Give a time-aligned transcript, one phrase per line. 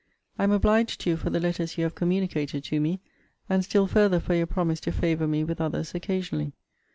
[0.39, 3.01] I am obliged to you for the letters you have communicated to me;
[3.47, 6.53] and still further for your promise to favour me with others occasionally.